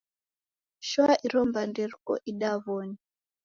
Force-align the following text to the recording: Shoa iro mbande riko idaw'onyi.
Shoa 0.87 1.13
iro 1.25 1.39
mbande 1.49 1.83
riko 1.91 2.13
idaw'onyi. 2.31 2.97